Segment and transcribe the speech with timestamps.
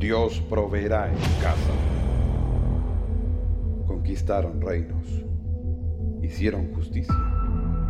[0.00, 1.74] Dios proveerá en casa.
[3.86, 5.26] Conquistaron reinos,
[6.22, 7.14] hicieron justicia,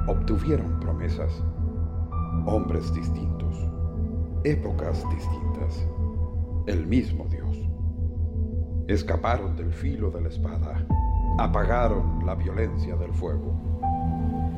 [0.09, 1.31] obtuvieron promesas,
[2.47, 3.57] hombres distintos,
[4.43, 5.87] épocas distintas,
[6.67, 7.57] el mismo Dios.
[8.89, 10.85] Escaparon del filo de la espada,
[11.39, 13.55] apagaron la violencia del fuego,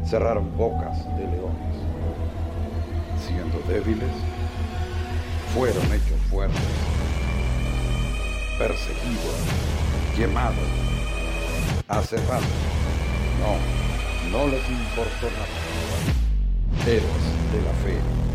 [0.07, 1.77] cerraron bocas de leones.
[3.19, 4.11] Siendo débiles,
[5.55, 7.12] fueron hechos fuertes,
[8.63, 9.35] perseguidos,
[10.15, 10.55] quemados,
[11.89, 12.47] aserrados.
[13.41, 16.87] No, no les importó nada.
[16.87, 18.32] Héroes de la fe.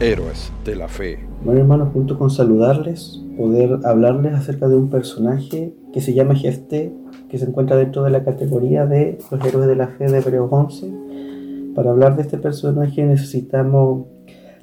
[0.00, 1.18] Héroes de la fe.
[1.44, 6.92] Bueno hermanos, junto con saludarles, poder hablarles acerca de un personaje que se llama Jefté,
[7.28, 10.48] que se encuentra dentro de la categoría de los héroes de la fe de Hebreos
[10.50, 10.90] 11.
[11.74, 14.06] Para hablar de este personaje necesitamos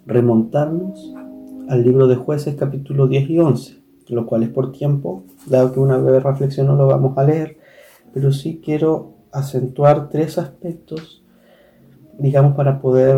[0.08, 1.14] remontarnos
[1.70, 3.78] al libro de jueces capítulo 10 y 11,
[4.10, 7.58] lo cual es por tiempo, dado que una breve reflexión no lo vamos a leer,
[8.12, 11.24] pero sí quiero acentuar tres aspectos,
[12.18, 13.18] digamos, para poder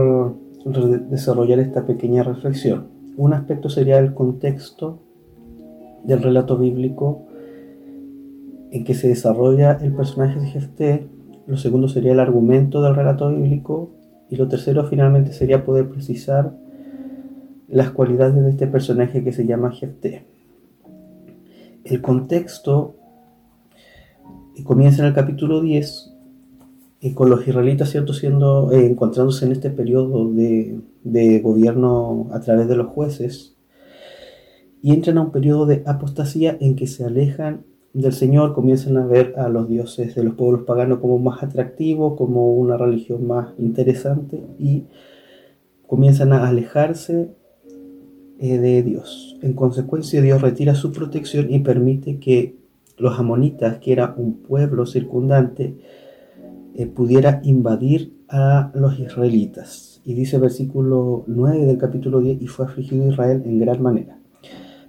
[0.66, 2.88] desarrollar esta pequeña reflexión.
[3.18, 5.00] Un aspecto sería el contexto
[6.04, 7.26] del relato bíblico
[8.72, 11.08] en que se desarrolla el personaje de Jefté,
[11.48, 13.92] lo segundo sería el argumento del relato bíblico
[14.30, 16.54] y lo tercero finalmente sería poder precisar
[17.68, 20.26] las cualidades de este personaje que se llama Jefté.
[21.84, 22.96] El contexto
[24.64, 26.09] comienza en el capítulo 10
[27.02, 28.14] y con los israelitas ¿cierto?
[28.14, 33.56] Siendo, eh, encontrándose en este periodo de, de, gobierno a través de los jueces,
[34.82, 39.06] y entran a un periodo de apostasía en que se alejan del Señor, comienzan a
[39.06, 43.50] ver a los dioses de los pueblos paganos como más atractivos, como una religión más
[43.58, 44.86] interesante, y
[45.88, 47.32] comienzan a alejarse
[48.40, 49.38] eh, de Dios.
[49.42, 52.56] En consecuencia, Dios retira su protección y permite que
[52.98, 55.76] los amonitas, que era un pueblo circundante,
[56.76, 60.02] eh, pudiera invadir a los israelitas.
[60.06, 64.20] Y dice versículo 9 del capítulo 10, y fue afligido Israel en gran manera.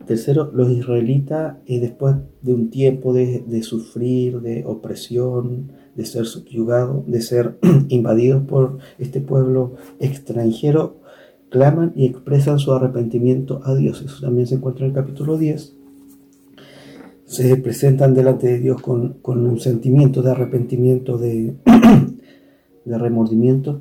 [0.07, 6.27] Tercero, los israelitas, eh, después de un tiempo de, de, sufrir, de opresión, de ser
[6.27, 11.01] subyugados, de ser invadidos por este pueblo extranjero,
[11.51, 14.03] claman y expresan su arrepentimiento a Dios.
[14.03, 15.80] Eso también se encuentra en el capítulo 10.
[17.31, 21.55] Se presentan delante de Dios con, con un sentimiento de arrepentimiento, de,
[22.85, 23.81] de remordimiento.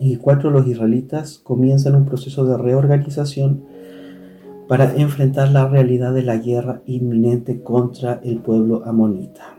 [0.00, 3.62] Y cuatro, los israelitas comienzan un proceso de reorganización
[4.66, 9.56] para enfrentar la realidad de la guerra inminente contra el pueblo amonita.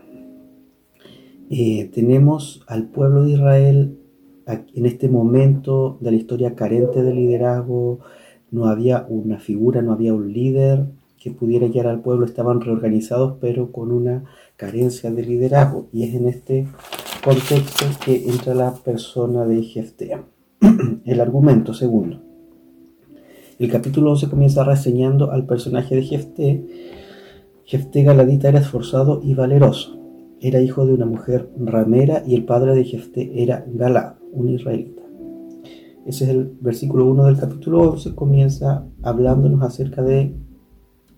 [1.48, 3.98] Eh, tenemos al pueblo de Israel
[4.46, 8.00] en este momento de la historia carente de liderazgo,
[8.50, 13.38] no había una figura, no había un líder que pudiera guiar al pueblo, estaban reorganizados
[13.40, 14.24] pero con una
[14.56, 15.88] carencia de liderazgo.
[15.92, 16.68] Y es en este
[17.24, 20.24] contexto que entra la persona de Jeftea.
[21.04, 22.20] El argumento segundo.
[23.58, 26.66] El capítulo 11 comienza reseñando al personaje de Jefté.
[27.64, 29.98] Jefté Galadita era esforzado y valeroso.
[30.40, 35.02] Era hijo de una mujer ramera y el padre de Jefté era Galad, un israelita.
[36.06, 38.14] Ese es el versículo 1 del capítulo 11.
[38.14, 40.32] Comienza hablándonos acerca de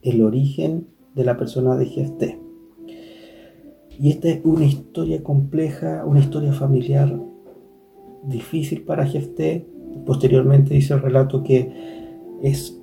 [0.02, 2.40] el origen de la persona de Jefté.
[3.98, 7.20] Y esta es una historia compleja, una historia familiar
[8.24, 9.66] difícil para Jefté.
[10.06, 11.70] Posteriormente dice el relato que
[12.42, 12.80] es,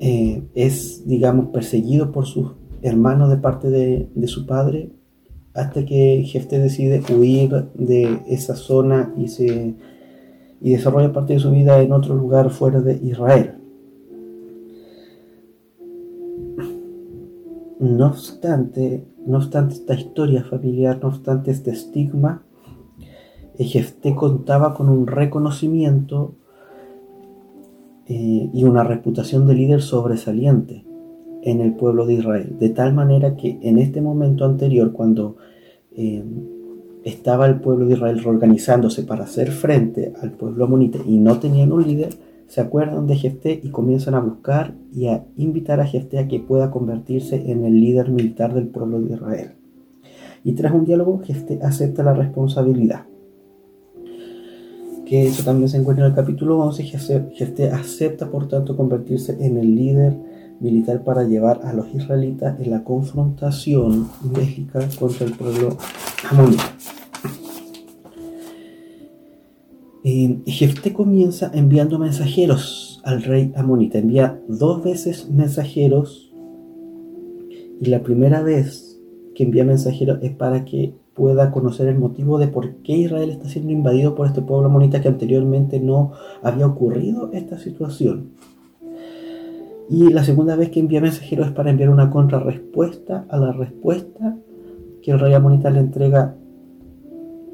[0.00, 2.52] eh, es digamos, perseguido por sus
[2.82, 4.90] hermanos de parte de, su padre
[5.54, 9.74] hasta que Jefté decide huir de esa zona y, se,
[10.60, 13.59] y desarrolla parte de su vida en otro lugar fuera de Israel.
[17.80, 22.44] No obstante, no obstante esta historia familiar, no obstante este estigma,
[23.64, 26.34] Jefté contaba con un reconocimiento
[28.06, 30.84] eh, y una reputación de líder sobresaliente
[31.42, 35.36] en el pueblo de Israel, de tal manera que en este momento anterior, cuando
[35.92, 36.24] eh,
[37.04, 41.72] estaba el pueblo de Israel reorganizándose para hacer frente al pueblo amonita y no tenían
[41.72, 42.10] un líder,
[42.50, 46.40] se acuerdan de Jefté y comienzan a buscar y a invitar a Jefté a que
[46.40, 49.52] pueda convertirse en el líder militar del pueblo de Israel.
[50.42, 53.04] Y tras un diálogo, Jefté acepta la responsabilidad.
[55.06, 56.82] Que eso también se encuentra en el capítulo 11.
[57.34, 60.16] Jefté acepta, por tanto, convertirse en el líder
[60.58, 65.76] militar para llevar a los israelitas en la confrontación bélica contra el pueblo
[66.28, 66.64] amonita.
[70.12, 73.98] Eh, Jefté comienza enviando mensajeros al rey Amonita.
[73.98, 76.34] Envía dos veces mensajeros.
[77.80, 79.00] Y la primera vez
[79.36, 83.48] que envía mensajeros es para que pueda conocer el motivo de por qué Israel está
[83.48, 86.10] siendo invadido por este pueblo amonita que anteriormente no
[86.42, 88.32] había ocurrido esta situación.
[89.88, 94.36] Y la segunda vez que envía mensajeros es para enviar una contrarrespuesta a la respuesta
[95.02, 96.34] que el rey amonita le entrega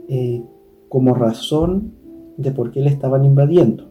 [0.08, 0.42] eh,
[0.88, 1.95] como razón
[2.36, 3.84] de por qué le estaban invadiendo.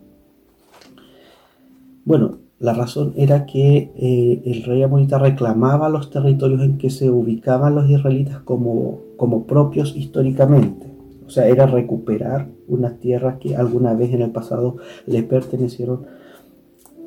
[2.04, 7.10] Bueno, la razón era que eh, el rey amonita reclamaba los territorios en que se
[7.10, 10.88] ubicaban los israelitas como, como propios históricamente.
[11.26, 14.78] O sea, era recuperar unas tierras que alguna vez en el pasado
[15.08, 16.06] le pertenecieron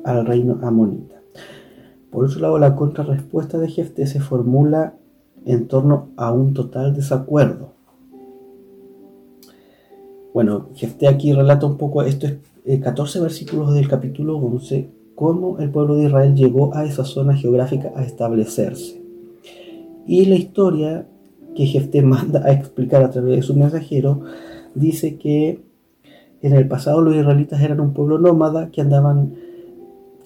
[0.03, 1.15] al reino amonita.
[2.11, 4.95] Por otro lado, la contrarrespuesta de Jefté se formula
[5.45, 7.78] en torno a un total desacuerdo
[10.39, 12.25] bueno, Jefté aquí relata un poco, esto
[12.63, 17.03] es 14 eh, versículos del capítulo 11, cómo el pueblo de Israel llegó a esa
[17.03, 19.03] zona geográfica a establecerse.
[20.07, 21.05] Y la historia
[21.57, 24.21] que Jefté manda a explicar a través de su mensajero
[24.75, 25.59] dice que
[26.41, 29.33] en el pasado los israelitas eran un pueblo nómada que andaban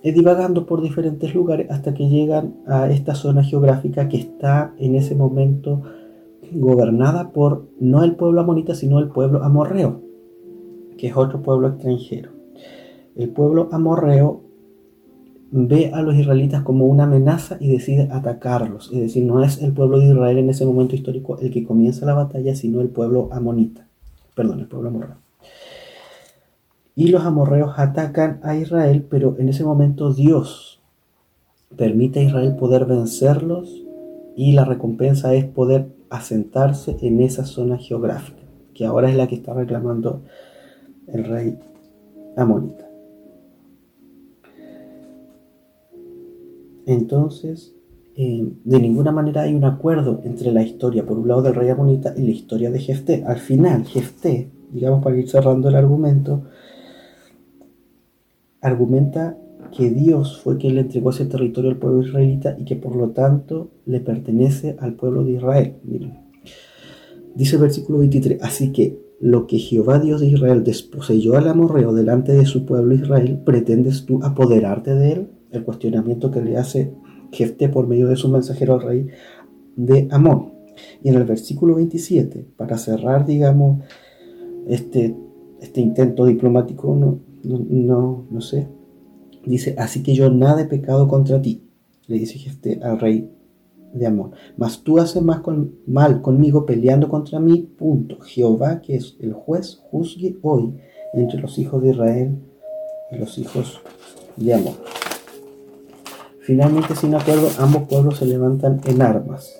[0.04, 4.94] eh, divagando por diferentes lugares hasta que llegan a esta zona geográfica que está en
[4.94, 5.82] ese momento
[6.56, 10.02] gobernada por no el pueblo amonita, sino el pueblo amorreo,
[10.98, 12.32] que es otro pueblo extranjero.
[13.16, 14.42] El pueblo amorreo
[15.52, 18.90] ve a los israelitas como una amenaza y decide atacarlos.
[18.92, 22.08] Es decir, no es el pueblo de Israel en ese momento histórico el que comienza
[22.08, 23.86] la batalla, sino el pueblo amonita.
[24.34, 25.18] Perdón, el pueblo amorreo.
[26.96, 30.82] Y los amorreos atacan a Israel, pero en ese momento Dios
[31.78, 33.83] permite a Israel poder vencerlos
[34.36, 38.42] y la recompensa es poder asentarse en esa zona geográfica,
[38.74, 40.22] que ahora es la que está reclamando
[41.08, 41.60] el rey
[42.36, 42.90] amonita.
[46.86, 47.74] Entonces,
[48.16, 51.70] eh, de ninguna manera hay un acuerdo entre la historia, por un lado, del rey
[51.70, 53.24] amonita y la historia de Jefté.
[53.26, 56.44] Al final, Jefté digamos para ir cerrando el argumento,
[58.60, 59.38] argumenta
[59.76, 63.10] que Dios fue quien le entregó ese territorio al pueblo israelita y que por lo
[63.10, 65.76] tanto le pertenece al pueblo de Israel.
[65.84, 66.24] Miren.
[67.36, 71.94] Dice el versículo 23, así que lo que Jehová Dios de Israel desposeyó al amorreo
[71.94, 75.28] delante de su pueblo Israel, ¿pretendes tú apoderarte de él?
[75.52, 76.94] El cuestionamiento que le hace
[77.32, 79.08] Jefte por medio de su mensajero al rey
[79.76, 80.54] de Amón.
[81.02, 83.84] Y en el versículo 27, para cerrar, digamos,
[84.68, 85.16] este,
[85.62, 88.68] este intento diplomático, no, no, no, sé,
[89.50, 91.64] dice, así que yo nada he pecado contra ti,
[92.08, 93.30] le dice Jefte al rey
[93.94, 94.32] de Amón.
[94.58, 95.42] Mas tú haces más
[95.86, 98.20] mal conmigo peleando contra mí, punto.
[98.22, 100.74] Jehová, que es el juez, juzgue hoy
[101.14, 102.38] entre los hijos de Israel
[103.12, 103.82] y los hijos
[104.36, 104.76] de Amón.
[106.42, 109.60] Finalmente, sin acuerdo, ambos pueblos se levantan en armas.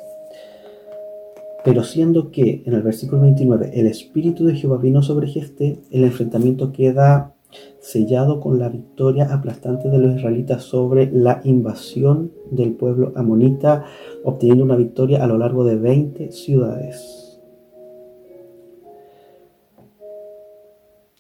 [1.64, 6.04] Pero siendo que, en el versículo 29, el Espíritu de Jehová vino sobre Jefté, el
[6.04, 7.33] enfrentamiento queda
[7.80, 13.86] sellado con la victoria aplastante de los israelitas sobre la invasión del pueblo amonita,
[14.24, 17.42] obteniendo una victoria a lo largo de 20 ciudades.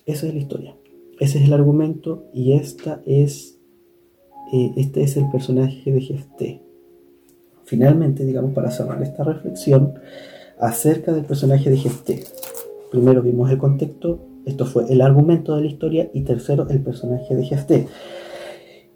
[0.06, 0.76] Esa es la historia,
[1.20, 3.60] ese es el argumento y esta es
[4.76, 6.62] este es el personaje de Jefté.
[7.64, 9.96] Finalmente, digamos, para cerrar esta reflexión
[10.60, 12.24] acerca del personaje de Jefté.
[12.92, 17.36] Primero vimos el contexto, esto fue el argumento de la historia, y tercero, el personaje
[17.36, 17.88] de Jefté.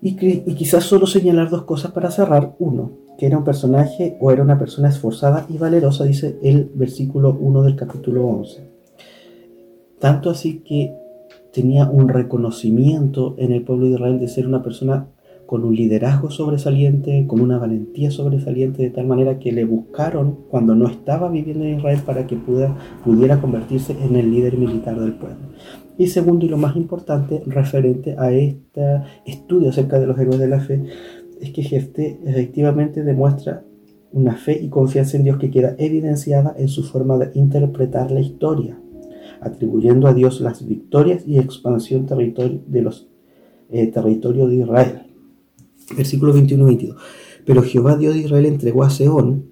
[0.02, 2.56] Y, quizás solo señalar dos cosas para cerrar.
[2.60, 7.36] Uno, que era un personaje o era una persona esforzada y valerosa, dice el versículo
[7.40, 8.70] 1 del capítulo 11.
[10.00, 10.94] Tanto así que
[11.52, 15.08] tenía un reconocimiento en el pueblo de Israel de ser una persona
[15.48, 20.76] con un liderazgo sobresaliente, con una valentía sobresaliente, de tal manera que le buscaron cuando
[20.76, 25.14] no estaba viviendo en Israel para que pudiera, pudiera convertirse en el líder militar del
[25.14, 25.38] pueblo.
[25.98, 30.48] Y segundo, y lo más importante, referente a este estudio acerca de los héroes de
[30.48, 30.84] la fe,
[31.42, 33.64] es que Jefté efectivamente demuestra
[34.12, 38.20] una fe y confianza en Dios que queda evidenciada en su forma de interpretar la
[38.20, 38.78] historia,
[39.40, 43.10] atribuyendo a Dios las victorias y expansión de los
[43.70, 45.07] eh, territorios de Israel.
[45.96, 46.96] Versículo 21-22.
[47.46, 49.46] Pero Jehová Dios de Israel entregó a Seón,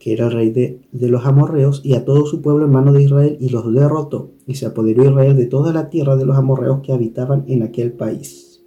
[0.00, 3.36] que era rey de, los amorreos, y a todo su pueblo en mano de Israel,
[3.40, 6.92] y los derrotó, y se apoderó Israel de toda la tierra de los amorreos que
[6.92, 8.64] habitaban en aquel país.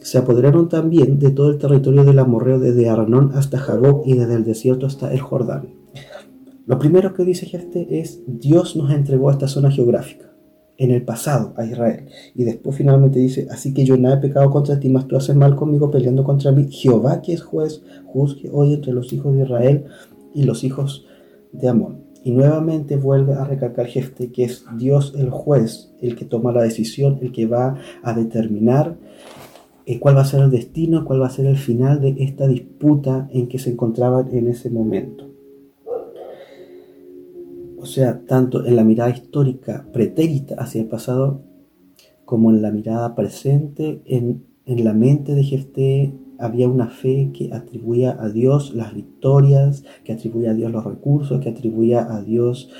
[0.00, 4.34] Se apoderaron también de todo el territorio del amorreo desde Arnón hasta Jabob y desde
[4.34, 5.74] el desierto hasta el Jordán.
[6.66, 10.31] Lo primero que dice este es, Dios nos entregó esta zona geográfica
[10.82, 12.06] en el pasado a Israel.
[12.34, 15.36] Y después finalmente dice, así que yo nada he pecado contra ti, mas tú haces
[15.36, 16.66] mal conmigo peleando contra mí.
[16.70, 19.84] Jehová que es juez, juzgue hoy entre los hijos de Israel
[20.34, 21.06] y los hijos
[21.52, 22.00] de Amón.
[22.24, 26.62] Y nuevamente vuelve a recalcar Jefte que es Dios el juez, el que toma la
[26.62, 28.96] decisión, el que va a determinar
[29.86, 32.48] eh, cuál va a ser el destino, cuál va a ser el final de esta
[32.48, 35.31] disputa en que se encontraban en ese momento.
[37.82, 41.42] O sea, tanto en la mirada histórica pretérita hacia el pasado,
[42.24, 48.16] como en la mirada presente, en, la mente de Jefté había una fe que atribuía
[48.20, 52.70] a Dios las victorias, que atribuía a Dios los recursos, que atribuía a Dios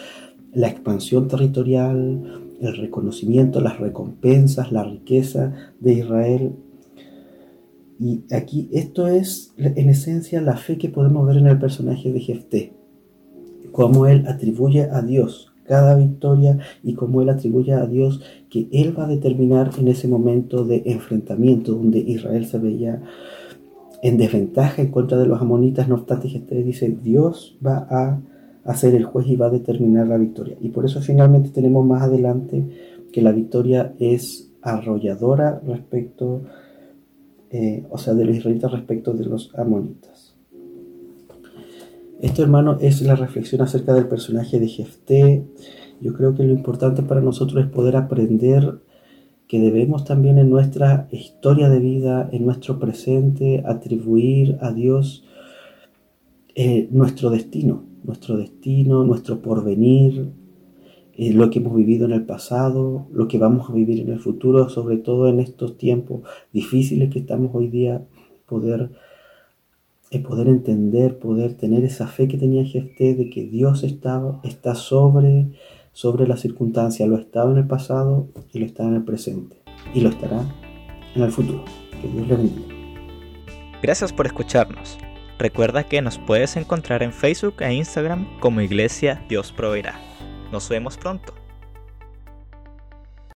[0.52, 6.52] la expansión territorial, el reconocimiento, las recompensas, la riqueza de Israel.
[7.98, 12.20] Y aquí esto es en esencia la fe que podemos ver en el personaje de
[12.20, 12.81] Jefté
[13.72, 18.98] cómo Él atribuye a Dios cada victoria y cómo Él atribuye a Dios que Él
[18.98, 23.02] va a determinar en ese momento de enfrentamiento donde Israel se veía
[24.02, 28.94] en desventaja en contra de los amonitas, no obstante Jesús dice, Dios va a, ser
[28.96, 30.56] el juez y va a determinar la victoria.
[30.60, 32.64] Y por eso finalmente tenemos más adelante
[33.12, 36.42] que la victoria es arrolladora respecto,
[37.50, 40.31] eh, o sea, de los israelitas respecto de los amonitas.
[42.22, 45.44] Esto, hermano, es la reflexión acerca del personaje de Jefté.
[46.00, 48.78] Yo creo que lo importante para nosotros es poder aprender
[49.48, 55.24] que debemos también en nuestra historia de vida, en nuestro presente, atribuir a Dios
[56.54, 60.30] eh, nuestro destino, nuestro destino, nuestro porvenir,
[61.14, 64.20] eh, lo que hemos vivido en el pasado, lo que vamos a vivir en el
[64.20, 66.20] futuro, sobre todo en estos tiempos
[66.52, 68.06] difíciles que estamos hoy día,
[68.46, 68.92] poder
[70.18, 75.46] poder entender, poder tener esa fe que tenía Jefté de que Dios está, está sobre,
[75.92, 79.56] sobre la circunstancia, lo estaba en el pasado y lo está en el presente
[79.94, 80.44] y lo estará
[81.14, 81.64] en el futuro.
[82.00, 82.74] Que Dios le bendiga.
[83.82, 84.98] Gracias por escucharnos.
[85.38, 89.98] Recuerda que nos puedes encontrar en Facebook e Instagram como Iglesia Dios Proveerá.
[90.52, 91.41] Nos vemos pronto.